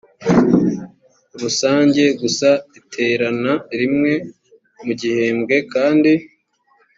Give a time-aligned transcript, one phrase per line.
[1.41, 4.13] rusange gusa iterana rimwe
[4.85, 6.11] mu gihembwe kandi